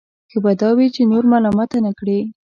[0.31, 2.19] ښه به دا وي چې نور ملامته نه کړي.